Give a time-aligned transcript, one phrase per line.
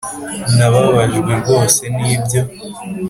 [0.57, 2.41] nababajwe rwose nibyo.